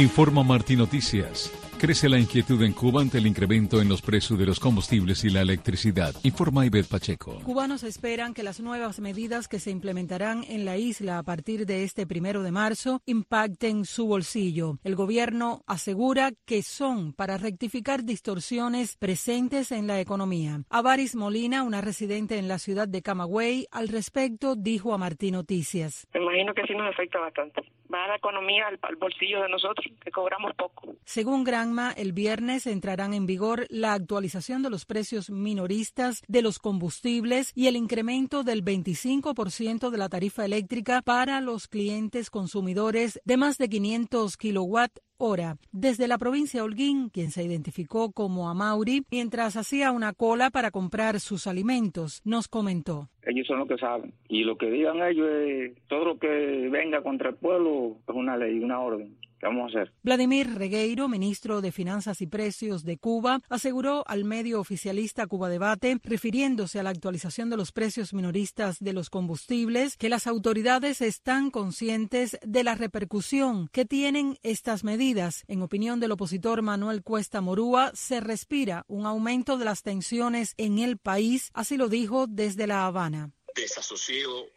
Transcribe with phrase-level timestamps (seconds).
[0.00, 1.52] Informa Martín Noticias.
[1.78, 5.30] Crece la inquietud en Cuba ante el incremento en los precios de los combustibles y
[5.30, 6.14] la electricidad.
[6.22, 7.38] Informa Ivette Pacheco.
[7.44, 11.84] Cubanos esperan que las nuevas medidas que se implementarán en la isla a partir de
[11.84, 14.78] este primero de marzo impacten su bolsillo.
[14.84, 20.62] El gobierno asegura que son para rectificar distorsiones presentes en la economía.
[20.70, 26.06] Avaris Molina, una residente en la ciudad de Camagüey, al respecto dijo a Martín Noticias.
[26.14, 27.60] Me imagino que sí nos afecta bastante.
[27.92, 30.94] Va la economía al, bolsillo de nosotros, que cobramos poco.
[31.04, 36.58] Según Gran el viernes entrarán en vigor la actualización de los precios minoristas de los
[36.58, 43.36] combustibles y el incremento del 25% de la tarifa eléctrica para los clientes consumidores de
[43.36, 45.56] más de 500 kilowatt hora.
[45.70, 50.70] Desde la provincia de Holguín, quien se identificó como Amauri, mientras hacía una cola para
[50.70, 53.08] comprar sus alimentos, nos comentó.
[53.22, 54.12] Ellos son los que saben.
[54.28, 58.36] Y lo que digan ellos es todo lo que venga contra el pueblo es una
[58.36, 59.16] ley, una orden.
[59.40, 59.94] ¿Qué vamos a hacer?
[60.02, 65.98] Vladimir Regueiro, ministro de Finanzas y Precios de Cuba, aseguró al medio oficialista Cuba Debate,
[66.04, 71.50] refiriéndose a la actualización de los precios minoristas de los combustibles, que las autoridades están
[71.50, 75.44] conscientes de la repercusión que tienen estas medidas.
[75.48, 80.78] En opinión del opositor Manuel Cuesta Morúa, se respira un aumento de las tensiones en
[80.78, 83.30] el país, así lo dijo desde La Habana.
[83.56, 84.48] Desasosiego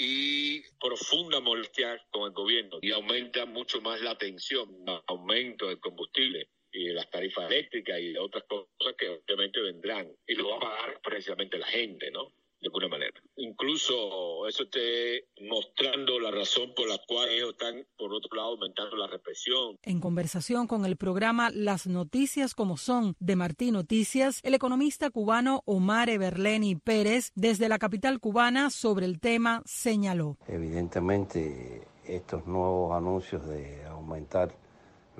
[0.00, 4.68] y profunda molestia con el gobierno y aumenta mucho más la tensión,
[5.06, 10.48] aumento del combustible y las tarifas eléctricas y otras cosas que obviamente vendrán y lo
[10.48, 12.32] va a pagar precisamente la gente, ¿no?
[12.60, 13.12] De alguna manera.
[13.36, 18.96] Incluso eso esté mostrando la razón por la cual ellos están, por otro lado, aumentando
[18.96, 19.78] la represión.
[19.82, 25.62] En conversación con el programa Las Noticias como son de Martín Noticias, el economista cubano
[25.64, 30.36] Omar Everleni Pérez, desde la capital cubana, sobre el tema, señaló.
[30.46, 34.54] Evidentemente, estos nuevos anuncios de aumentar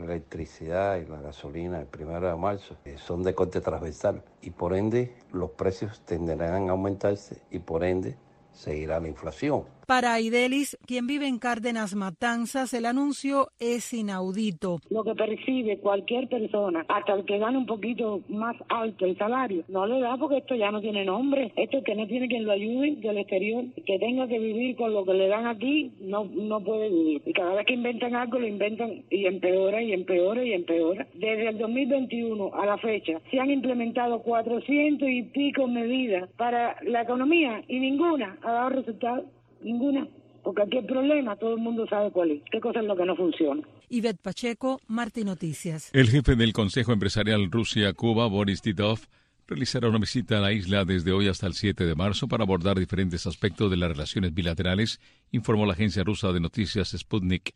[0.06, 4.74] la electricidad y la gasolina el primero de marzo son de corte transversal y por
[4.74, 8.16] ende los precios tenderán a aumentarse y por ende
[8.52, 9.64] seguirá la inflación.
[9.90, 14.78] Para Idelis, quien vive en Cárdenas Matanzas, el anuncio es inaudito.
[14.88, 19.64] Lo que percibe cualquier persona, hasta el que gane un poquito más alto el salario,
[19.66, 21.52] no le da porque esto ya no tiene nombre.
[21.56, 25.04] Esto que no tiene quien lo ayude del exterior, que tenga que vivir con lo
[25.04, 27.22] que le dan aquí, no, no puede vivir.
[27.26, 31.08] Y cada vez que inventan algo, lo inventan y empeora y empeora y empeora.
[31.14, 37.02] Desde el 2021 a la fecha, se han implementado 400 y pico medidas para la
[37.02, 39.24] economía y ninguna ha dado resultado.
[39.62, 40.06] Ninguna.
[40.42, 42.42] Porque aquí el problema, todo el mundo sabe cuál es.
[42.50, 43.62] ¿Qué cosa es lo que no funciona?
[43.90, 45.90] Ivette Pacheco, Martín Noticias.
[45.92, 49.00] El jefe del Consejo Empresarial Rusia-Cuba, Boris Titov,
[49.46, 52.78] realizará una visita a la isla desde hoy hasta el 7 de marzo para abordar
[52.78, 55.00] diferentes aspectos de las relaciones bilaterales,
[55.32, 57.52] informó la agencia rusa de noticias Sputnik.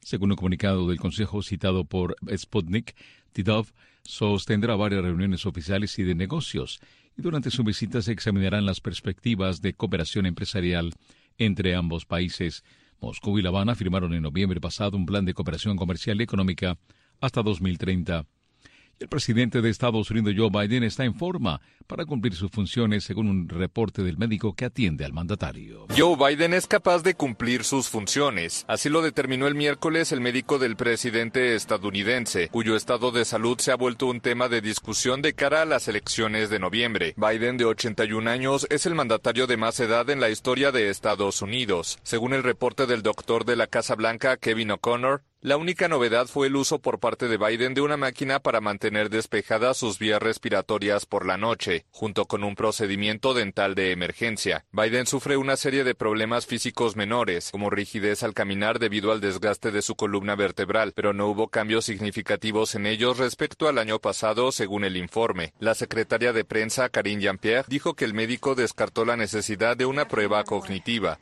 [0.00, 2.96] Según un comunicado del Consejo citado por Sputnik,
[3.32, 3.66] Titov
[4.02, 6.80] sostendrá varias reuniones oficiales y de negocios,
[7.16, 10.92] y durante su visita se examinarán las perspectivas de cooperación empresarial
[11.38, 12.64] entre ambos países.
[13.00, 16.78] Moscú y La Habana firmaron en noviembre pasado un plan de cooperación comercial y económica
[17.20, 18.26] hasta 2030.
[19.00, 23.28] El presidente de Estados Unidos, Joe Biden, está en forma para cumplir sus funciones, según
[23.28, 25.86] un reporte del médico que atiende al mandatario.
[25.96, 28.64] Joe Biden es capaz de cumplir sus funciones.
[28.68, 33.72] Así lo determinó el miércoles el médico del presidente estadounidense, cuyo estado de salud se
[33.72, 37.14] ha vuelto un tema de discusión de cara a las elecciones de noviembre.
[37.16, 41.42] Biden, de 81 años, es el mandatario de más edad en la historia de Estados
[41.42, 41.98] Unidos.
[42.02, 46.46] Según el reporte del doctor de la Casa Blanca, Kevin O'Connor, la única novedad fue
[46.46, 51.04] el uso por parte de Biden de una máquina para mantener despejadas sus vías respiratorias
[51.04, 54.64] por la noche, junto con un procedimiento dental de emergencia.
[54.72, 59.70] Biden sufre una serie de problemas físicos menores, como rigidez al caminar debido al desgaste
[59.70, 64.50] de su columna vertebral, pero no hubo cambios significativos en ellos respecto al año pasado,
[64.50, 65.52] según el informe.
[65.58, 70.08] La secretaria de prensa, Karine Jean-Pierre, dijo que el médico descartó la necesidad de una
[70.08, 71.18] prueba cognitiva.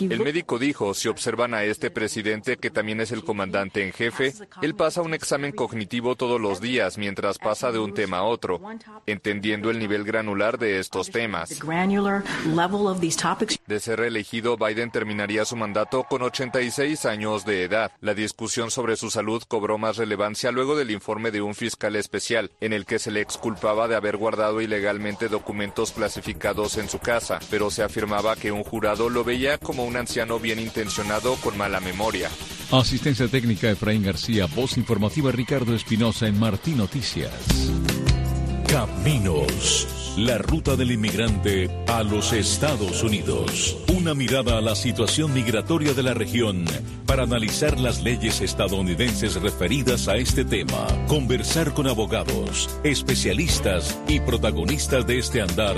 [0.00, 4.32] El médico dijo, si observan a este presidente, que también es el comandante en jefe,
[4.62, 8.60] él pasa un examen cognitivo todos los días mientras pasa de un tema a otro,
[9.06, 11.50] entendiendo el nivel granular de estos temas.
[13.66, 17.90] De ser reelegido, Biden terminaría su mandato con 86 años de edad.
[18.00, 22.52] La discusión sobre su salud cobró más relevancia luego del informe de un fiscal especial,
[22.60, 27.40] en el que se le exculpaba de haber guardado ilegalmente documentos clasificados en su casa,
[27.50, 31.80] pero se afirmaba que un jurado lo veía como un anciano bien intencionado con mala
[31.80, 31.87] memoria.
[32.70, 37.32] Asistencia técnica Efraín García, voz informativa Ricardo Espinosa en Martín Noticias.
[38.68, 39.88] Caminos
[40.18, 43.78] La ruta del inmigrante a los Estados Unidos.
[43.96, 46.66] Una mirada a la situación migratoria de la región
[47.06, 50.86] para analizar las leyes estadounidenses referidas a este tema.
[51.06, 55.76] Conversar con abogados, especialistas y protagonistas de este andar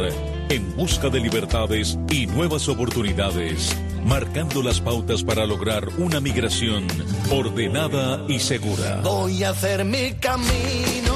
[0.48, 6.86] en busca de libertades y nuevas oportunidades, marcando las pautas para lograr una migración
[7.30, 9.00] ordenada y segura.
[9.02, 11.14] Voy a hacer mi camino.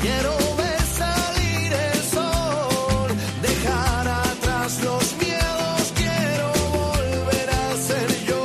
[0.00, 8.44] Quiero ver salir el sol, dejar atrás los miedos, quiero volver a ser yo.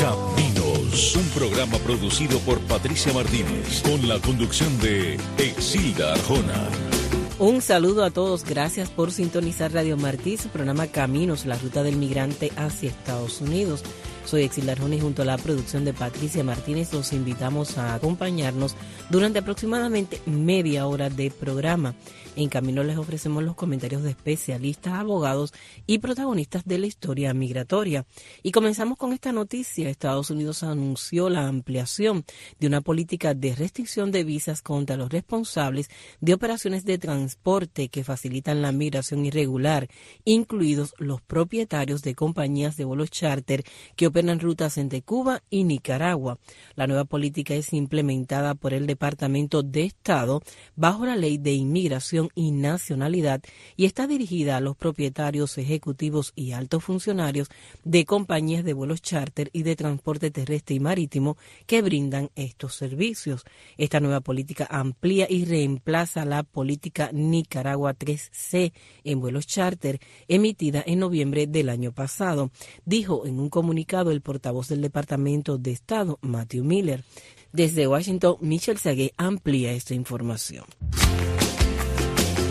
[0.00, 6.93] Caminos, un programa producido por Patricia Martínez, con la conducción de Exilda Arjona.
[7.40, 11.96] Un saludo a todos, gracias por sintonizar Radio Martí, su programa Caminos, la ruta del
[11.96, 13.82] migrante hacia Estados Unidos.
[14.24, 18.74] Soy Exil Arjona y junto a la producción de Patricia Martínez los invitamos a acompañarnos
[19.10, 21.94] durante aproximadamente media hora de programa.
[22.36, 25.52] En camino les ofrecemos los comentarios de especialistas, abogados
[25.86, 28.06] y protagonistas de la historia migratoria.
[28.42, 29.88] Y comenzamos con esta noticia.
[29.88, 32.24] Estados Unidos anunció la ampliación
[32.58, 38.02] de una política de restricción de visas contra los responsables de operaciones de transporte que
[38.02, 39.88] facilitan la migración irregular,
[40.24, 46.38] incluidos los propietarios de compañías de vuelos charter que operan rutas entre Cuba y Nicaragua.
[46.76, 50.40] La nueva política es implementada por el Departamento de Estado
[50.76, 53.42] bajo la Ley de Inmigración y Nacionalidad
[53.76, 57.48] y está dirigida a los propietarios ejecutivos y altos funcionarios
[57.82, 61.36] de compañías de vuelos charter y de transporte terrestre y marítimo
[61.66, 63.42] que brindan estos servicios.
[63.78, 68.72] Esta nueva política amplía y reemplaza la política Nicaragua 3C
[69.02, 72.52] en vuelos charter emitida en noviembre del año pasado,
[72.84, 77.04] dijo en un comunicado el portavoz del Departamento de Estado, Matthew Miller.
[77.52, 80.64] Desde Washington, Michelle Sagué amplía esta información.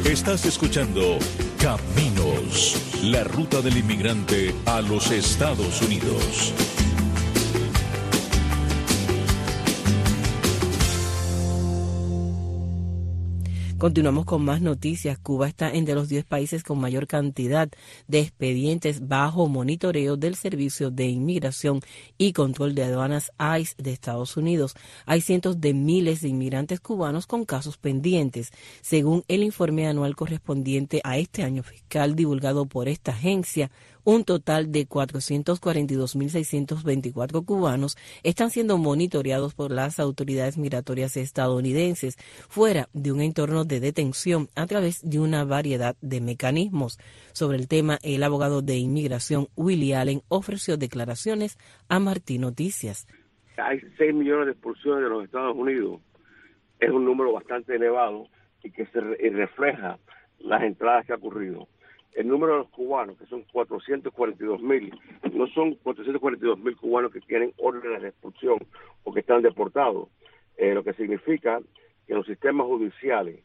[0.05, 1.17] Estás escuchando
[1.59, 6.53] Caminos, la ruta del inmigrante a los Estados Unidos.
[13.83, 15.17] Continuamos con más noticias.
[15.17, 17.67] Cuba está entre los 10 países con mayor cantidad
[18.07, 21.81] de expedientes bajo monitoreo del Servicio de Inmigración
[22.17, 24.73] y Control de Aduanas ICE de Estados Unidos.
[25.05, 31.01] Hay cientos de miles de inmigrantes cubanos con casos pendientes, según el informe anual correspondiente
[31.03, 33.69] a este año fiscal divulgado por esta agencia
[34.03, 42.17] un total de 442.624 cubanos están siendo monitoreados por las autoridades migratorias estadounidenses
[42.49, 46.99] fuera de un entorno de detención a través de una variedad de mecanismos.
[47.31, 51.57] Sobre el tema, el abogado de inmigración Willie Allen ofreció declaraciones
[51.89, 53.07] a Martín Noticias.
[53.57, 56.01] Hay 6 millones de expulsiones de los Estados Unidos.
[56.79, 58.27] Es un número bastante elevado
[58.63, 59.99] y que se refleja
[60.39, 61.67] las entradas que ha ocurrido
[62.15, 64.93] el número de los cubanos, que son 442 mil,
[65.33, 68.59] no son 442 mil cubanos que tienen órdenes de expulsión
[69.03, 70.09] o que están deportados,
[70.57, 71.59] eh, lo que significa
[72.05, 73.43] que en los sistemas judiciales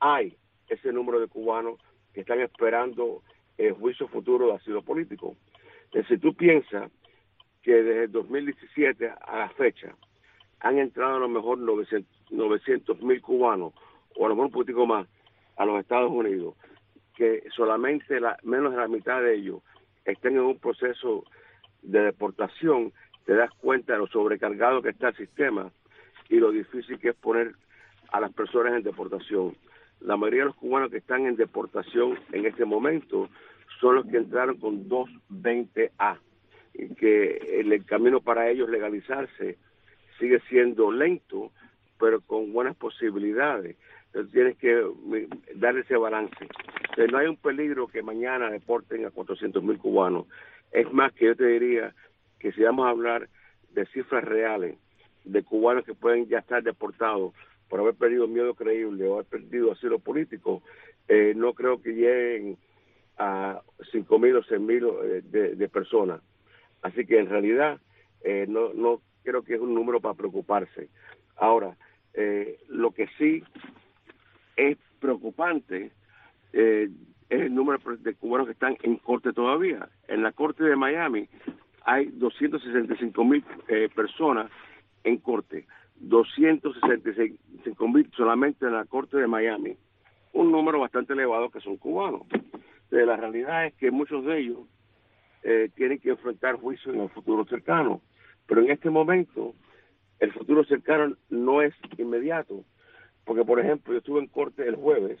[0.00, 0.36] hay
[0.68, 1.78] ese número de cubanos
[2.14, 3.22] que están esperando
[3.58, 5.36] el juicio futuro de asilo político.
[5.84, 6.90] Entonces, si tú piensas
[7.62, 9.94] que desde el 2017 a la fecha
[10.60, 13.72] han entrado a lo mejor 900 mil cubanos,
[14.16, 15.06] o a lo mejor un poquito más,
[15.56, 16.54] a los Estados Unidos,
[17.18, 19.60] que solamente la, menos de la mitad de ellos
[20.04, 21.24] estén en un proceso
[21.82, 22.92] de deportación,
[23.26, 25.72] te das cuenta de lo sobrecargado que está el sistema
[26.28, 27.56] y lo difícil que es poner
[28.12, 29.56] a las personas en deportación.
[30.00, 33.28] La mayoría de los cubanos que están en deportación en este momento
[33.80, 36.18] son los que entraron con 220A,
[36.74, 39.58] y que el camino para ellos legalizarse
[40.20, 41.50] sigue siendo lento,
[41.98, 43.76] pero con buenas posibilidades.
[44.32, 44.90] Tienes que
[45.54, 46.34] dar ese balance.
[46.40, 50.26] Entonces, no hay un peligro que mañana deporten a 400 mil cubanos.
[50.72, 51.94] Es más que yo te diría
[52.38, 53.28] que si vamos a hablar
[53.72, 54.76] de cifras reales,
[55.24, 57.34] de cubanos que pueden ya estar deportados
[57.68, 60.62] por haber perdido miedo creíble o haber perdido asilo político,
[61.06, 62.56] eh, no creo que lleguen
[63.18, 63.60] a
[63.92, 65.22] 5 mil o 6 mil eh,
[65.54, 66.20] de, personas.
[66.82, 67.78] Así que en realidad
[68.22, 70.88] eh, no, no creo que es un número para preocuparse.
[71.36, 71.76] Ahora,
[72.68, 73.44] lo que sí
[74.58, 75.92] es preocupante
[76.52, 76.90] eh,
[77.30, 79.88] es el número de cubanos que están en corte todavía.
[80.08, 81.28] En la corte de Miami
[81.84, 84.50] hay 265 mil eh, personas
[85.04, 89.76] en corte, 265 mil solamente en la corte de Miami,
[90.32, 92.22] un número bastante elevado que son cubanos.
[92.90, 94.58] la realidad es que muchos de ellos
[95.44, 98.00] eh, tienen que enfrentar juicio en el futuro cercano,
[98.46, 99.54] pero en este momento
[100.18, 102.64] el futuro cercano no es inmediato
[103.28, 105.18] Porque, por ejemplo, yo estuve en corte el jueves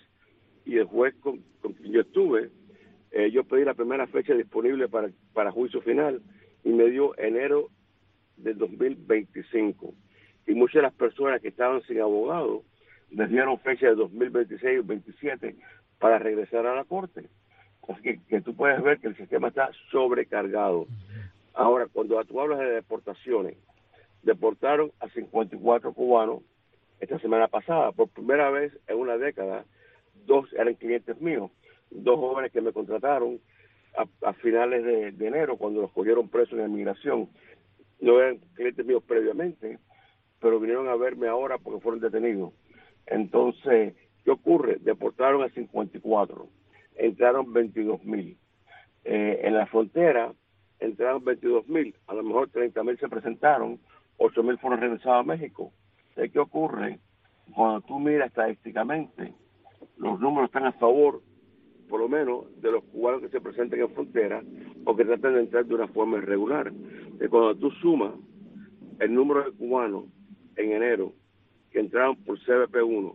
[0.64, 2.48] y el juez con, quien yo estuve,
[3.10, 6.22] eh, yo pedí la primera fecha disponible para, para juicio final
[6.64, 7.68] y me dio enero
[8.38, 9.92] del 2025.
[10.46, 12.62] Y muchas de las personas que estaban sin abogado
[13.10, 15.56] les dieron fecha de 2026 o 27
[15.98, 17.28] para regresar a la corte.
[17.88, 20.86] Así que, tú puedes ver que el sistema está sobrecargado.
[21.52, 23.58] Ahora, cuando tú hablas de deportaciones,
[24.22, 26.40] deportaron a 54 cubanos
[27.00, 27.92] esta semana pasada.
[27.92, 29.64] Por primera vez en una década,
[30.26, 31.50] dos eran clientes míos,
[31.90, 33.40] dos jóvenes que me contrataron
[34.22, 37.28] a, finales de, enero, cuando los cogieron presos en inmigración.
[38.00, 39.78] No eran clientes míos previamente,
[40.40, 42.52] pero vinieron a verme ahora porque fueron detenidos.
[43.06, 44.76] Entonces, ¿qué ocurre?
[44.80, 46.48] Deportaron a 54
[46.98, 48.36] entraron 22 mil.
[49.04, 50.32] Eh, en la frontera
[50.80, 53.80] entraron 22 mil, a lo mejor 30 mil se presentaron,
[54.18, 55.72] 8 mil fueron regresados a México.
[56.26, 56.98] ¿Qué ocurre?
[57.54, 59.32] Cuando tú miras estadísticamente,
[59.98, 61.22] los números están a favor,
[61.88, 64.42] por lo menos, de los cubanos que se presenten en frontera
[64.84, 66.72] o que tratan de entrar de una forma irregular.
[67.20, 68.14] Que cuando tú sumas
[68.98, 70.06] el número de cubanos
[70.56, 71.12] en enero
[71.70, 73.14] que entraron por CBP1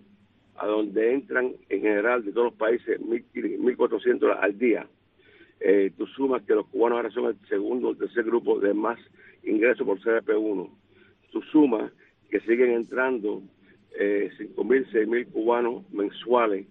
[0.55, 4.87] a donde entran en general de todos los países 1.400 al día.
[5.59, 8.99] Eh, tú sumas que los cubanos ahora son el segundo o tercer grupo de más
[9.43, 10.69] ingresos por CDP1.
[11.31, 11.91] Tú sumas
[12.33, 13.43] que siguen entrando
[13.95, 16.65] eh, 5.000, 6.000 cubanos mensuales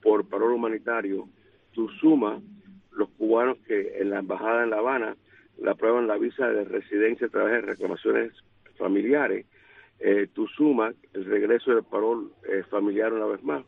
[0.00, 1.28] por parol humanitario.
[1.72, 2.42] Tú sumas
[2.92, 5.14] los cubanos que en la embajada en La Habana
[5.62, 8.32] le aprueban la visa de residencia a través de reclamaciones
[8.78, 9.44] familiares
[9.98, 13.64] eh, tú sumas el regreso del parol eh, familiar una vez más.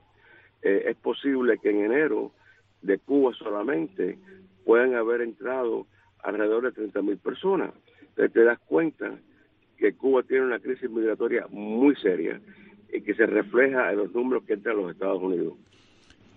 [0.63, 2.33] Eh, es posible que en enero
[2.81, 4.19] de Cuba solamente
[4.65, 5.87] puedan haber entrado
[6.23, 7.73] alrededor de 30 mil personas.
[8.01, 9.19] Entonces te das cuenta
[9.79, 12.41] que Cuba tiene una crisis migratoria muy seria
[12.93, 15.55] y que se refleja en los números que entran a los Estados Unidos.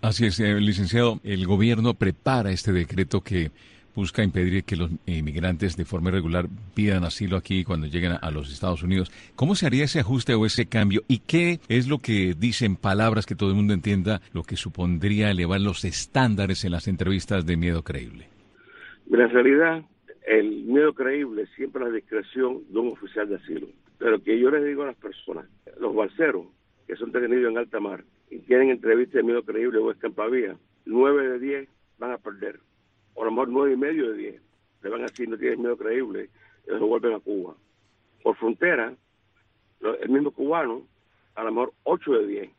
[0.01, 1.19] Así es, licenciado.
[1.23, 3.51] El gobierno prepara este decreto que
[3.95, 8.51] busca impedir que los inmigrantes de forma irregular pidan asilo aquí cuando lleguen a los
[8.51, 9.11] Estados Unidos.
[9.35, 11.03] ¿Cómo se haría ese ajuste o ese cambio?
[11.07, 15.29] ¿Y qué es lo que dicen palabras que todo el mundo entienda, lo que supondría
[15.29, 18.27] elevar los estándares en las entrevistas de miedo creíble?
[19.11, 19.83] En realidad,
[20.21, 23.67] el miedo creíble siempre la discreción de un oficial de asilo.
[23.97, 25.45] Pero que yo les digo a las personas,
[25.79, 26.47] los balseros
[26.87, 31.27] que son detenidos en alta mar y tienen entrevistas de miedo creíble o escampavía, nueve
[31.27, 32.59] de diez van a perder
[33.13, 34.41] o a lo mejor nueve y medio de diez,
[34.81, 36.29] le van a decir no tienes miedo creíble,
[36.67, 37.55] y vuelven a Cuba.
[38.23, 38.93] Por frontera,
[40.01, 40.83] el mismo cubano,
[41.35, 42.49] a lo mejor ocho de diez,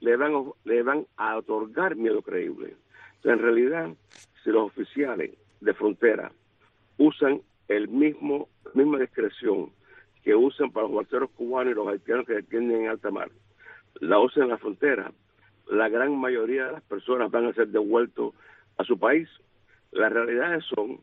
[0.00, 0.32] le van,
[0.64, 2.74] le van a otorgar miedo creíble.
[3.22, 3.90] en realidad,
[4.42, 5.30] si los oficiales
[5.60, 6.32] de frontera
[6.98, 9.70] usan el mismo, misma discreción
[10.22, 13.30] que usan para los barceros cubanos y los haitianos que detienen en alta mar,
[14.00, 15.12] la usan en la frontera,
[15.70, 18.34] la gran mayoría de las personas van a ser devueltos
[18.76, 19.28] a su país.
[19.92, 21.00] Las realidades son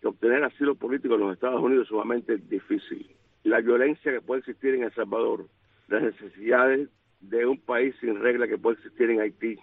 [0.00, 3.10] que obtener asilo político en los Estados Unidos es sumamente difícil.
[3.42, 5.46] La violencia que puede existir en El Salvador,
[5.88, 6.88] las necesidades
[7.20, 9.58] de un país sin regla que puede existir en Haití,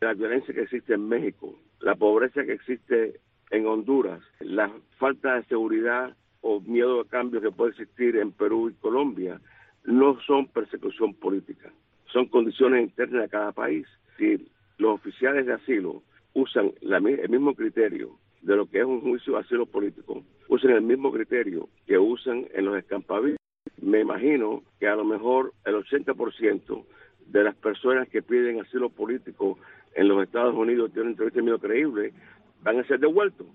[0.00, 5.44] la violencia que existe en México, la pobreza que existe en Honduras, la falta de
[5.44, 9.40] seguridad o miedo a cambios que puede existir en Perú y Colombia,
[9.84, 11.72] no son persecución política,
[12.06, 13.86] son condiciones internas de cada país.
[14.18, 14.48] Si
[14.78, 16.02] los oficiales de asilo
[16.34, 20.82] usan el mismo criterio de lo que es un juicio de asilo político, usan el
[20.82, 23.38] mismo criterio que usan en los escampavillos.
[23.80, 26.84] Me imagino que a lo mejor el 80%
[27.26, 29.58] de las personas que piden asilo político
[29.94, 32.12] en los Estados Unidos tienen un entrevista creíble,
[32.66, 33.46] van a ser devueltos.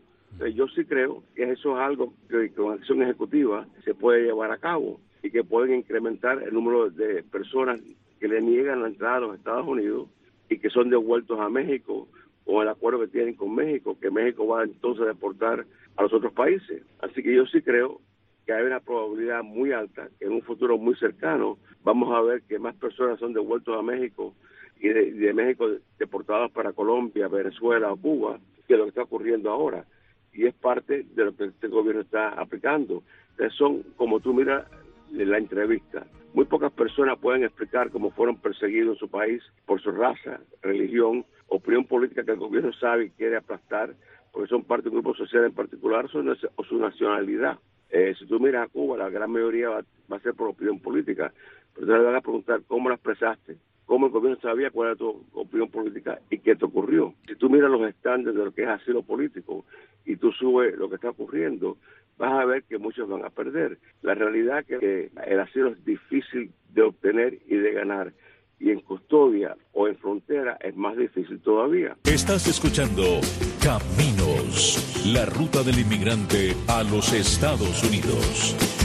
[0.56, 4.58] yo sí creo que eso es algo que con acción ejecutiva se puede llevar a
[4.58, 7.82] cabo y que pueden incrementar el número de personas
[8.22, 10.08] que le niegan la entrada a los Estados Unidos
[10.48, 12.08] y que son devueltos a México
[12.46, 15.66] con el acuerdo que tienen con México, que México va entonces a deportar
[15.98, 16.82] a los otros países.
[17.02, 18.00] Así que yo sí creo
[18.46, 22.44] que hay una probabilidad muy alta que en un futuro muy cercano vamos a ver
[22.44, 24.34] que más personas son devueltos a México
[24.80, 25.68] y de, México
[26.00, 28.40] deportados para Colombia, Venezuela o Cuba,
[28.72, 29.86] que lo que está ocurriendo ahora.
[30.34, 33.04] Y es parte de lo que este gobierno está aplicando.
[33.32, 34.66] Entonces son, como tú miras
[35.12, 39.92] la entrevista, muy pocas personas pueden explicar cómo fueron perseguidos en su país por su
[39.92, 43.94] raza, religión opinión política que el gobierno sabe y quiere aplastar,
[44.32, 47.60] porque son parte de un grupo social en particular, o su nacionalidad.
[47.90, 49.84] Eh, si tú miras a Cuba, la gran mayoría va,
[50.16, 51.34] a ser por opinión política,
[51.76, 55.26] pero te van a preguntar cómo la expresaste, cómo el gobierno sabía cuál era tu
[55.34, 57.14] opinión política y qué te ocurrió.
[57.28, 59.66] Si tú miras los estándares de lo que es asilo político
[60.06, 61.78] y tú subes lo que está ocurriendo,
[62.18, 63.80] vas a ver que muchos van a perder.
[64.02, 68.14] La realidad es que el asilo es difícil de obtener y de ganar
[68.62, 71.98] y en custodia o en frontera es más difícil todavía.
[72.04, 73.20] Estás escuchando
[73.64, 78.81] Caminos, la ruta del inmigrante a los Estados Unidos.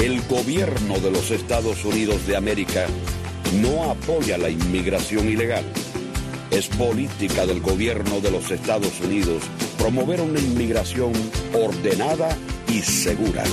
[0.00, 2.86] El gobierno de los Estados Unidos de América
[3.60, 5.64] no apoya la inmigración ilegal.
[6.50, 9.42] Es política del gobierno de los Estados Unidos
[9.76, 11.12] promover una inmigración
[11.52, 12.34] ordenada
[12.66, 13.44] y segura.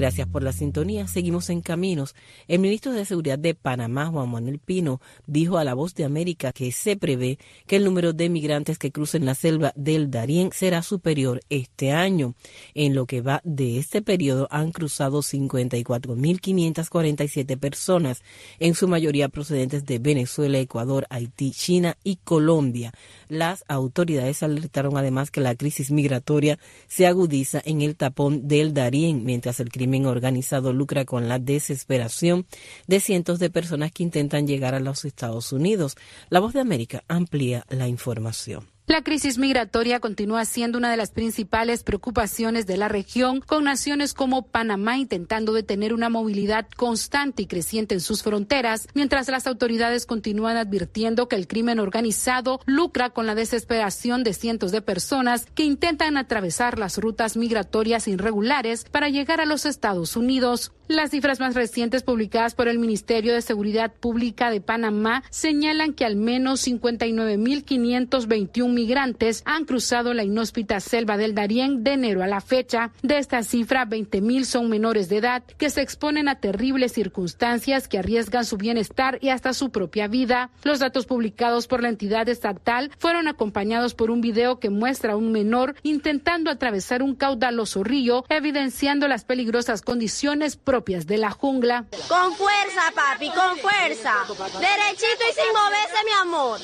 [0.00, 1.06] Gracias por la sintonía.
[1.06, 2.14] Seguimos en caminos.
[2.48, 6.54] El ministro de Seguridad de Panamá, Juan Manuel Pino, dijo a La Voz de América
[6.54, 10.80] que se prevé que el número de migrantes que crucen la selva del Darién será
[10.80, 12.34] superior este año.
[12.72, 18.22] En lo que va de este periodo han cruzado 54.547 personas,
[18.58, 22.94] en su mayoría procedentes de Venezuela, Ecuador, Haití, China y Colombia.
[23.28, 29.26] Las autoridades alertaron además que la crisis migratoria se agudiza en el tapón del Darién,
[29.26, 32.46] mientras el crimen organizado lucra con la desesperación
[32.86, 35.96] de cientos de personas que intentan llegar a los Estados Unidos.
[36.28, 38.68] La voz de América amplía la información.
[38.90, 44.14] La crisis migratoria continúa siendo una de las principales preocupaciones de la región, con naciones
[44.14, 50.06] como Panamá intentando detener una movilidad constante y creciente en sus fronteras, mientras las autoridades
[50.06, 55.62] continúan advirtiendo que el crimen organizado lucra con la desesperación de cientos de personas que
[55.62, 60.72] intentan atravesar las rutas migratorias irregulares para llegar a los Estados Unidos.
[60.90, 66.04] Las cifras más recientes publicadas por el Ministerio de Seguridad Pública de Panamá señalan que
[66.04, 72.40] al menos 59.521 migrantes han cruzado la inhóspita selva del Darién de enero a la
[72.40, 72.90] fecha.
[73.04, 77.98] De esta cifra, 20.000 son menores de edad que se exponen a terribles circunstancias que
[77.98, 80.50] arriesgan su bienestar y hasta su propia vida.
[80.64, 85.16] Los datos publicados por la entidad estatal fueron acompañados por un video que muestra a
[85.16, 91.84] un menor intentando atravesar un caudaloso río, evidenciando las peligrosas condiciones propias de la jungla.
[92.08, 94.14] Con fuerza, papi, con fuerza.
[94.58, 96.60] Derechito y sin moverse, mi amor.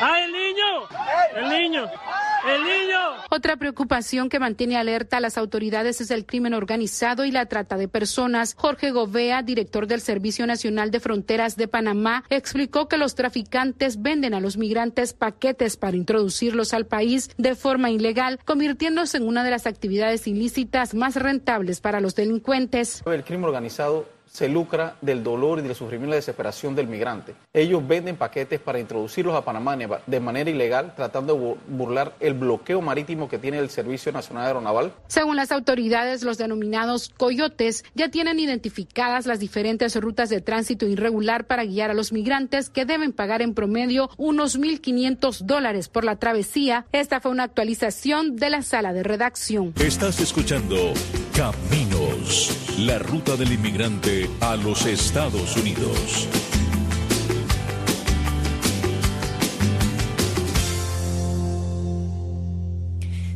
[0.00, 0.88] ¡Ah, el niño!
[1.34, 1.90] ¡El niño!
[2.46, 2.98] ¡El niño!
[3.30, 7.76] Otra preocupación que mantiene alerta a las autoridades es el crimen organizado y la trata
[7.76, 8.54] de personas.
[8.58, 14.34] Jorge Govea, director del Servicio Nacional de Fronteras de Panamá, explicó que los traficantes venden
[14.34, 19.50] a los migrantes paquetes para introducirlos al país de forma ilegal, convirtiéndose en una de
[19.50, 23.02] las actividades ilícitas más rentables para los delincuentes.
[23.06, 27.34] El crimen organizado se lucra del dolor y del sufrimiento y la desesperación del migrante.
[27.52, 32.80] Ellos venden paquetes para introducirlos a Panamá de manera ilegal, tratando de burlar el bloqueo
[32.80, 34.92] marítimo que tiene el Servicio Nacional Aeronaval.
[35.06, 41.46] Según las autoridades, los denominados coyotes ya tienen identificadas las diferentes rutas de tránsito irregular
[41.46, 46.16] para guiar a los migrantes que deben pagar en promedio unos 1.500 dólares por la
[46.16, 46.86] travesía.
[46.92, 49.74] Esta fue una actualización de la sala de redacción.
[49.78, 50.76] Estás escuchando
[51.34, 56.28] Caminos, la ruta del inmigrante a los Estados Unidos.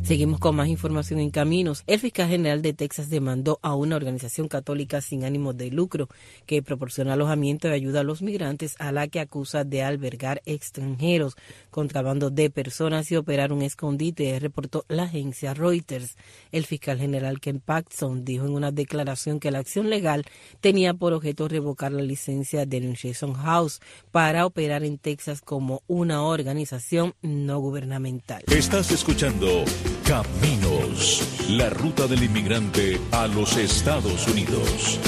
[0.07, 1.83] Seguimos con más información en caminos.
[1.85, 6.07] El fiscal general de Texas demandó a una organización católica sin ánimo de lucro
[6.45, 11.35] que proporciona alojamiento y ayuda a los migrantes a la que acusa de albergar extranjeros,
[11.77, 16.15] contrabando de personas y operar un escondite, reportó la agencia Reuters.
[16.51, 20.25] El fiscal general Ken Paxson dijo en una declaración que la acción legal
[20.59, 23.79] tenía por objeto revocar la licencia de Denunciation House
[24.11, 28.41] para operar en Texas como una organización no gubernamental.
[28.47, 29.63] Estás escuchando
[30.03, 34.99] Caminos, la ruta del inmigrante a los Estados Unidos.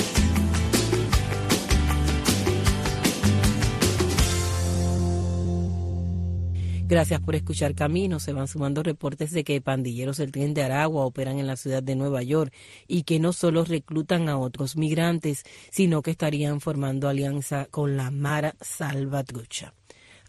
[6.90, 8.24] Gracias por escuchar Caminos.
[8.24, 11.84] Se van sumando reportes de que pandilleros del tren de Aragua operan en la ciudad
[11.84, 12.52] de Nueva York
[12.88, 18.10] y que no solo reclutan a otros migrantes, sino que estarían formando alianza con la
[18.10, 19.76] Mara Salvatrucha.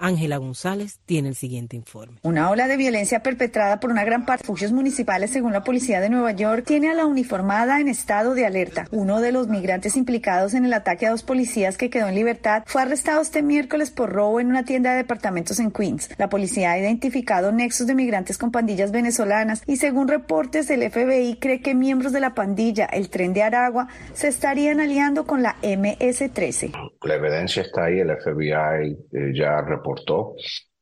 [0.01, 2.19] Ángela González tiene el siguiente informe.
[2.23, 6.01] Una ola de violencia perpetrada por una gran parte de refugios municipales, según la policía
[6.01, 8.87] de Nueva York, tiene a la uniformada en estado de alerta.
[8.91, 12.63] Uno de los migrantes implicados en el ataque a dos policías que quedó en libertad
[12.67, 16.09] fue arrestado este miércoles por robo en una tienda de departamentos en Queens.
[16.17, 21.37] La policía ha identificado nexos de migrantes con pandillas venezolanas y según reportes del FBI
[21.39, 25.57] cree que miembros de la pandilla El Tren de Aragua se estarían aliando con la
[25.63, 26.73] MS-13.
[27.03, 29.90] La evidencia está ahí, el FBI eh, ya reportó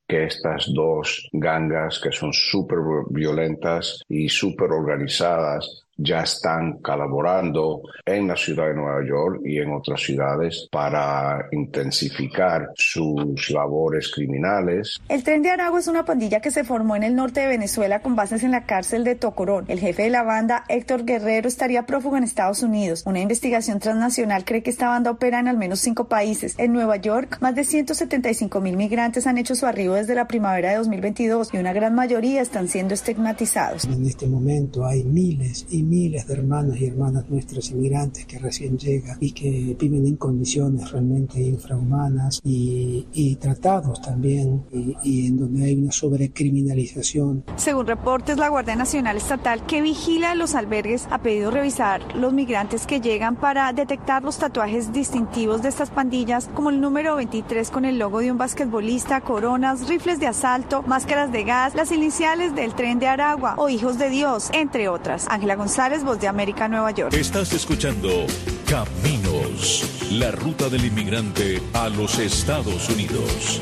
[0.06, 2.78] que estas dos gangas que son súper
[3.10, 9.72] violentas y súper organizadas ya están colaborando en la ciudad de Nueva York y en
[9.72, 15.00] otras ciudades para intensificar sus labores criminales.
[15.08, 18.00] El Tren de Aragua es una pandilla que se formó en el norte de Venezuela
[18.00, 19.64] con bases en la cárcel de Tocorón.
[19.66, 23.02] El jefe de la banda, Héctor Guerrero, estaría prófugo en Estados Unidos.
[23.04, 26.54] Una investigación transnacional cree que esta banda opera en al menos cinco países.
[26.58, 30.70] En Nueva York, más de 175 mil migrantes han hecho su arribo desde la primavera
[30.70, 33.84] de 2022 y una gran mayoría están siendo estigmatizados.
[33.84, 38.78] En este momento hay miles y miles de hermanas y hermanas nuestras inmigrantes que recién
[38.78, 45.38] llegan y que viven en condiciones realmente infrahumanas y, y tratados también y, y en
[45.38, 47.44] donde hay una sobrecriminalización.
[47.56, 52.86] Según reportes, la Guardia Nacional Estatal que vigila los albergues ha pedido revisar los migrantes
[52.86, 57.84] que llegan para detectar los tatuajes distintivos de estas pandillas como el número 23 con
[57.84, 62.74] el logo de un basquetbolista, coronas, rifles de asalto, máscaras de gas, las iniciales del
[62.74, 65.26] tren de Aragua o hijos de Dios, entre otras.
[65.28, 67.14] Ángela González, Voz de América, Nueva York.
[67.14, 68.26] Estás escuchando
[68.68, 73.60] Caminos, la ruta del inmigrante a los Estados Unidos.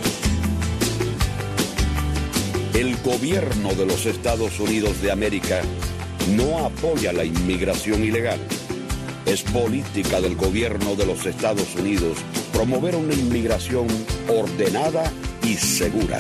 [2.72, 5.60] El gobierno de los Estados Unidos de América
[6.34, 8.40] no apoya la inmigración ilegal.
[9.26, 12.16] Es política del gobierno de los Estados Unidos
[12.50, 13.88] promover una inmigración
[14.26, 15.04] ordenada
[15.42, 16.16] y segura.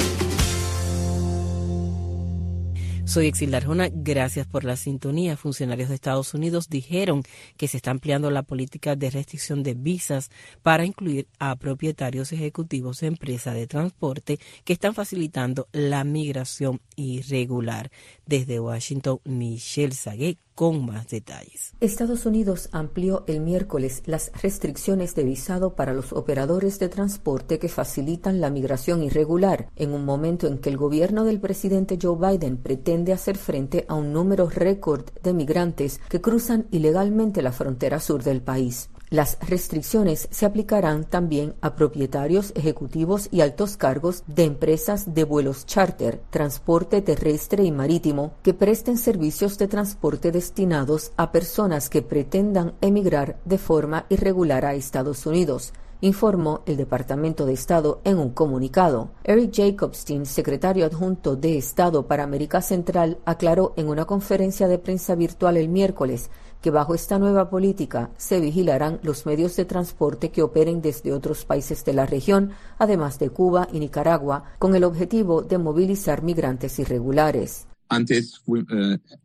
[3.06, 5.36] Soy Exilda Arjona, gracias por la sintonía.
[5.36, 7.22] Funcionarios de Estados Unidos dijeron
[7.56, 10.28] que se está ampliando la política de restricción de visas
[10.62, 17.92] para incluir a propietarios ejecutivos de empresas de transporte que están facilitando la migración irregular.
[18.26, 21.74] Desde Washington, Michelle Saguet con más detalles.
[21.80, 27.68] Estados Unidos amplió el miércoles las restricciones de visado para los operadores de transporte que
[27.68, 32.56] facilitan la migración irregular, en un momento en que el gobierno del presidente Joe Biden
[32.56, 38.24] pretende hacer frente a un número récord de migrantes que cruzan ilegalmente la frontera sur
[38.24, 38.88] del país.
[39.08, 45.64] Las restricciones se aplicarán también a propietarios ejecutivos y altos cargos de empresas de vuelos
[45.64, 52.74] charter, transporte terrestre y marítimo que presten servicios de transporte destinados a personas que pretendan
[52.80, 59.10] emigrar de forma irregular a Estados Unidos informó el Departamento de Estado en un comunicado.
[59.24, 65.14] Eric Jacobstein, secretario adjunto de Estado para América Central, aclaró en una conferencia de prensa
[65.14, 66.30] virtual el miércoles
[66.60, 71.44] que bajo esta nueva política se vigilarán los medios de transporte que operen desde otros
[71.44, 76.78] países de la región, además de Cuba y Nicaragua, con el objetivo de movilizar migrantes
[76.78, 77.66] irregulares.
[77.88, 78.56] Antes uh,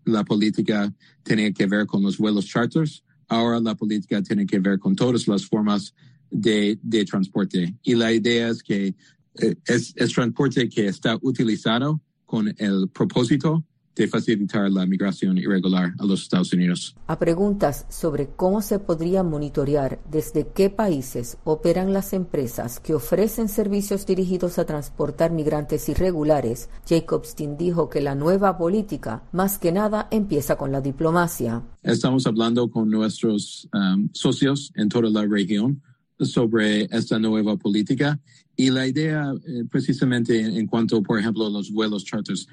[0.05, 4.77] la política tenía que ver con los vuelos charters, ahora la política tiene que ver
[4.77, 5.95] con todas las formas
[6.31, 7.75] de, de transporte.
[7.83, 8.95] Y la idea es que
[9.35, 13.63] eh, es, es transporte que está utilizado con el propósito
[13.95, 16.95] de facilitar la migración irregular a los Estados Unidos.
[17.07, 23.49] A preguntas sobre cómo se podría monitorear desde qué países operan las empresas que ofrecen
[23.49, 30.07] servicios dirigidos a transportar migrantes irregulares, Jacobstein dijo que la nueva política más que nada
[30.11, 31.63] empieza con la diplomacia.
[31.83, 35.81] Estamos hablando con nuestros um, socios en toda la región
[36.21, 38.19] sobre esta nueva política
[38.55, 42.47] y la idea eh, precisamente en, cuanto, por ejemplo, a los vuelos charters.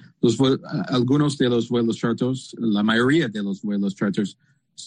[0.88, 4.36] Algunos de los vuelos charters, la mayoría de los vuelos charters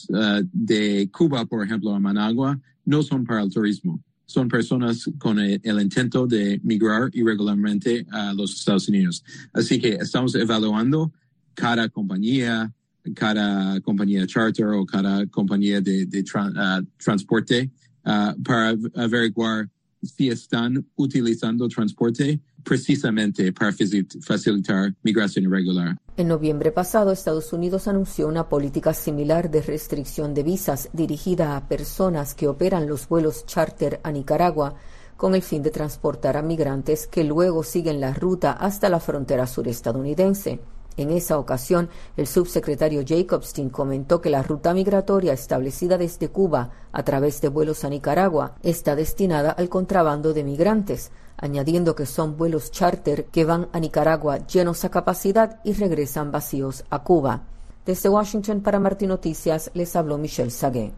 [0.09, 4.01] uh, de Cuba, por ejemplo, a Managua, no son para el turismo.
[4.25, 9.23] Son personas con el, el, intento de migrar irregularmente a los Estados Unidos.
[9.53, 11.11] Así que estamos evaluando
[11.53, 12.73] cada compañía,
[13.13, 17.69] cada compañía charter o cada compañía de, uh, transporte
[18.05, 19.69] uh, para averiguar
[20.03, 25.97] si están utilizando transporte precisamente para facilitar migración irregular.
[26.17, 31.67] En noviembre pasado, Estados Unidos anunció una política similar de restricción de visas dirigida a
[31.67, 34.75] personas que operan los vuelos charter a Nicaragua
[35.17, 39.45] con el fin de transportar a migrantes que luego siguen la ruta hasta la frontera
[39.47, 40.59] surestadounidense.
[40.97, 47.03] En esa ocasión, el subsecretario Jacobstein comentó que la ruta migratoria establecida desde Cuba a
[47.03, 52.71] través de vuelos a Nicaragua está destinada al contrabando de migrantes, añadiendo que son vuelos
[52.71, 57.43] charter que van a Nicaragua llenos a capacidad y regresan vacíos a Cuba.
[57.85, 60.91] Desde Washington para Martín Noticias les habló Michelle Sagué.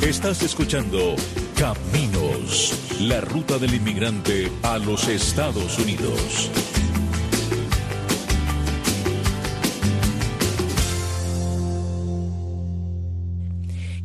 [0.00, 0.98] Estás escuchando
[1.54, 6.50] Caminos, la ruta del inmigrante a los Estados Unidos.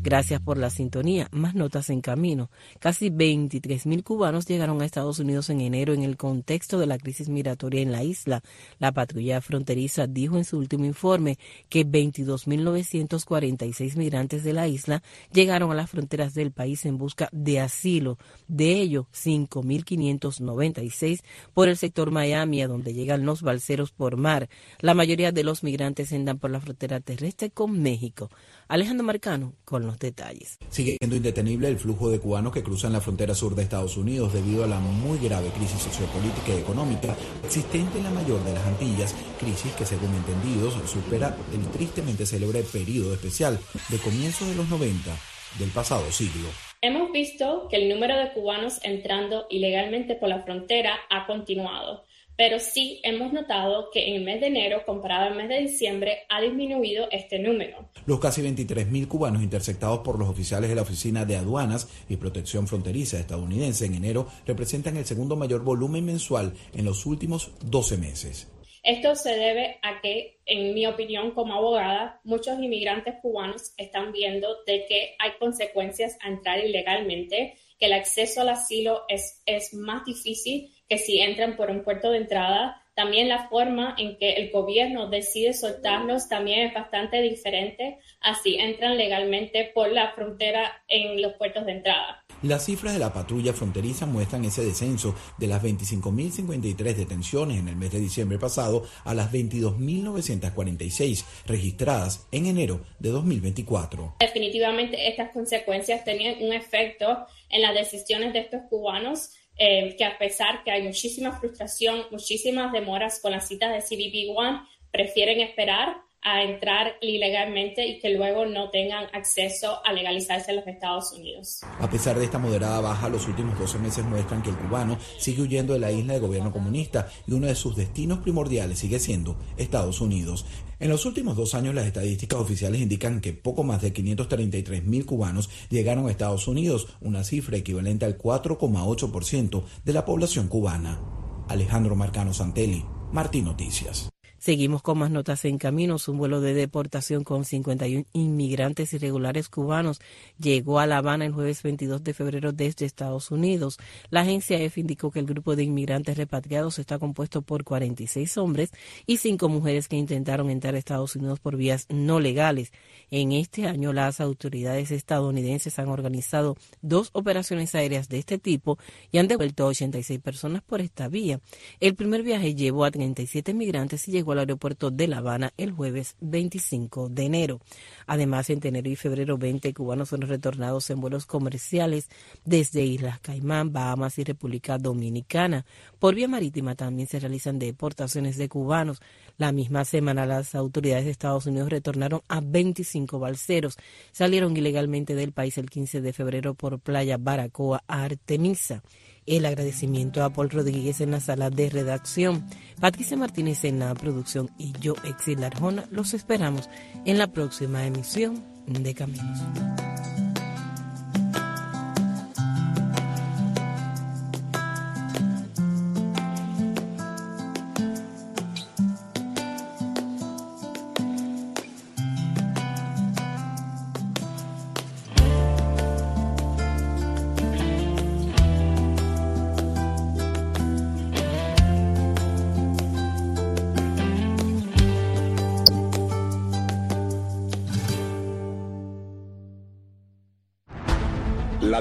[0.05, 1.27] Gracias por la sintonía.
[1.31, 2.51] Más notas en camino.
[2.77, 6.99] Casi 23 mil cubanos llegaron a Estados Unidos en enero en el contexto de la
[6.99, 8.43] crisis migratoria en la isla.
[8.77, 11.39] La patrulla fronteriza dijo en su último informe
[11.69, 15.01] que 22.946 migrantes de la isla
[15.33, 18.19] llegaron a las fronteras del país en busca de asilo.
[18.47, 21.23] De ellos, 5.596
[21.55, 24.49] por el sector Miami, a donde llegan los balseros por mar.
[24.81, 28.29] La mayoría de los migrantes andan por la frontera terrestre con México.
[28.67, 30.57] Alejandro Marcano con los detalles.
[30.69, 34.33] Sigue siendo indetenible el flujo de cubanos que cruzan la frontera sur de Estados Unidos
[34.33, 38.65] debido a la muy grave crisis sociopolítica y económica existente en la mayor de las
[38.65, 44.69] Antillas, crisis que según entendidos supera el tristemente célebre periodo especial de comienzos de los
[44.69, 45.11] 90
[45.59, 46.47] del pasado siglo.
[46.81, 52.03] Hemos visto que el número de cubanos entrando ilegalmente por la frontera ha continuado
[52.37, 56.23] pero sí hemos notado que en el mes de enero comparado al mes de diciembre
[56.29, 57.89] ha disminuido este número.
[58.05, 62.67] Los casi 23.000 cubanos interceptados por los oficiales de la Oficina de Aduanas y Protección
[62.67, 68.47] Fronteriza estadounidense en enero representan el segundo mayor volumen mensual en los últimos 12 meses.
[68.85, 74.47] Esto se debe a que, en mi opinión como abogada, muchos inmigrantes cubanos están viendo
[74.67, 80.05] de que hay consecuencias a entrar ilegalmente, que el acceso al asilo es, es más
[80.05, 82.81] difícil que si entran por un puerto de entrada.
[82.95, 88.95] También la forma en que el gobierno decide soltarlos también es bastante diferente, así entran
[88.95, 92.23] legalmente por la frontera en los puertos de entrada.
[92.41, 97.75] Las cifras de la patrulla fronteriza muestran ese descenso de las 25.053 detenciones en el
[97.75, 104.15] mes de diciembre pasado a las 22.946 registradas en enero de 2024.
[104.21, 110.17] Definitivamente estas consecuencias tenían un efecto en las decisiones de estos cubanos eh, que a
[110.17, 115.97] pesar que hay muchísima frustración, muchísimas demoras con las citas de CBP One, prefieren esperar
[116.25, 121.61] a entrar ilegalmente y que luego no tengan acceso a legalizarse en los Estados Unidos.
[121.79, 125.43] A pesar de esta moderada baja, los últimos 12 meses muestran que el cubano sigue
[125.43, 129.37] huyendo de la isla de gobierno comunista y uno de sus destinos primordiales sigue siendo
[129.55, 130.47] Estados Unidos.
[130.79, 135.05] En los últimos dos años las estadísticas oficiales indican que poco más de 533 mil
[135.05, 140.99] cubanos llegaron a Estados Unidos, una cifra equivalente al 4,8% de la población cubana.
[141.47, 144.09] Alejandro Marcano Santelli, Martín Noticias.
[144.45, 146.07] Seguimos con más notas en caminos.
[146.07, 149.99] Un vuelo de deportación con 51 inmigrantes irregulares cubanos
[150.37, 153.79] llegó a La Habana el jueves 22 de febrero desde Estados Unidos.
[154.11, 158.69] La agencia EF indicó que el grupo de inmigrantes repatriados está compuesto por 46 hombres
[159.07, 162.71] y 5 mujeres que intentaron entrar a Estados Unidos por vías no legales.
[163.09, 168.77] En este año, las autoridades estadounidenses han organizado dos operaciones aéreas de este tipo
[169.11, 171.39] y han devuelto a 86 personas por esta vía.
[171.79, 175.71] El primer viaje llevó a 37 migrantes y llegó al aeropuerto de La Habana el
[175.71, 177.61] jueves 25 de enero.
[178.05, 182.09] Además, en enero y febrero 20 cubanos son retornados en vuelos comerciales
[182.43, 185.65] desde Islas Caimán, Bahamas y República Dominicana.
[185.99, 189.01] Por vía marítima también se realizan deportaciones de cubanos.
[189.37, 193.77] La misma semana las autoridades de Estados Unidos retornaron a 25 balseros.
[194.11, 198.83] Salieron ilegalmente del país el 15 de febrero por Playa Baracoa a Artemisa.
[199.25, 202.45] El agradecimiento a Paul Rodríguez en la sala de redacción,
[202.79, 206.69] Patricia Martínez en la producción y yo, Exil Arjona, los esperamos
[207.05, 209.39] en la próxima emisión de Caminos.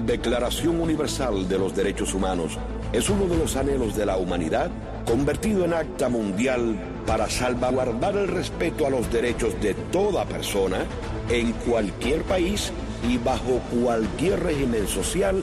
[0.06, 2.58] Declaración Universal de los Derechos Humanos
[2.92, 4.70] es uno de los anhelos de la humanidad
[5.06, 10.84] convertido en acta mundial para salvaguardar el respeto a los derechos de toda persona
[11.30, 12.70] en cualquier país
[13.08, 15.42] y bajo cualquier régimen social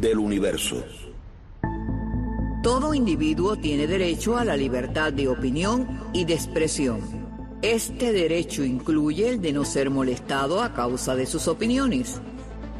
[0.00, 0.84] del universo.
[2.62, 7.00] Todo individuo tiene derecho a la libertad de opinión y de expresión.
[7.62, 12.20] Este derecho incluye el de no ser molestado a causa de sus opiniones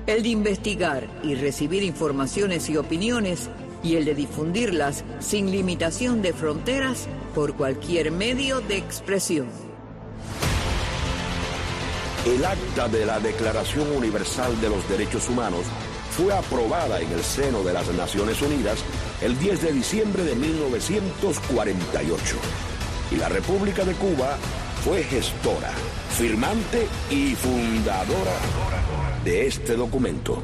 [0.06, 3.48] el de investigar y recibir informaciones y opiniones
[3.82, 9.48] y el de difundirlas sin limitación de fronteras por cualquier medio de expresión.
[12.26, 15.64] El acta de la Declaración Universal de los Derechos Humanos
[16.10, 18.84] fue aprobada en el seno de las Naciones Unidas
[19.22, 22.36] el 10 de diciembre de 1948
[23.10, 24.36] y la República de Cuba
[24.84, 25.72] fue gestora,
[26.16, 28.79] firmante y fundadora
[29.24, 30.42] de este documento.